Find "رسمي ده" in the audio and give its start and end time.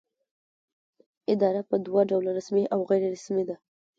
3.15-3.55